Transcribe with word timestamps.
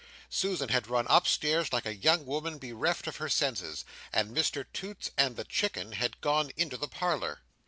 Susan 0.31 0.69
had 0.69 0.87
run 0.87 1.05
upstairs 1.11 1.71
like 1.71 1.85
a 1.85 1.93
young 1.93 2.25
woman 2.25 2.57
bereft 2.57 3.05
of 3.05 3.17
her 3.17 3.29
senses, 3.29 3.85
and 4.11 4.35
Mr 4.35 4.65
Toots 4.73 5.11
and 5.15 5.35
the 5.35 5.43
Chicken 5.45 5.91
had 5.91 6.21
gone 6.21 6.51
into 6.57 6.75
the 6.75 6.87
Parlour. 6.87 7.43